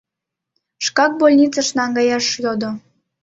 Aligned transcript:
Шкак 0.85 1.11
больницыш 1.21 1.67
наҥгаяш 1.77 2.25
йодо. 2.43 2.71